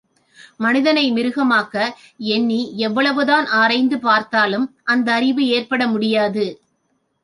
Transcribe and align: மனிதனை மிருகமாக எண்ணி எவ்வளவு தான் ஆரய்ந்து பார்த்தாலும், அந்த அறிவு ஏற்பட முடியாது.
மனிதனை 0.59 1.03
மிருகமாக 1.11 1.73
எண்ணி 2.29 2.59
எவ்வளவு 2.77 3.25
தான் 3.25 3.47
ஆரய்ந்து 3.53 3.99
பார்த்தாலும், 3.99 4.67
அந்த 4.83 5.07
அறிவு 5.13 5.45
ஏற்பட 5.47 5.87
முடியாது. 5.87 6.47